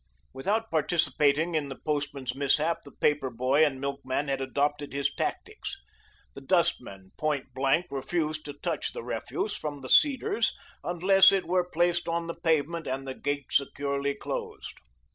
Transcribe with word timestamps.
Without 0.33 0.71
participating 0.71 1.53
in 1.53 1.69
the 1.69 1.75
postman's 1.75 2.33
mishap, 2.33 2.81
the 2.85 2.91
paper 2.91 3.29
boy 3.29 3.63
and 3.63 3.79
milkman 3.79 4.29
had 4.29 4.41
adopted 4.41 4.93
his 4.93 5.13
tactics. 5.13 5.77
The 6.33 6.41
dustman 6.41 7.11
point 7.19 7.53
blank 7.53 7.85
refused 7.91 8.43
to 8.45 8.53
touch 8.53 8.93
the 8.93 9.03
refuse 9.03 9.55
from 9.55 9.81
"The 9.81 9.89
Cedars" 9.89 10.55
unless 10.83 11.31
it 11.31 11.45
were 11.47 11.69
placed 11.69 12.09
on 12.09 12.25
the 12.25 12.33
pavement, 12.33 12.87
and 12.87 13.07
the 13.07 13.13
gate 13.13 13.51
securely 13.51 14.15
closed. 14.15 14.73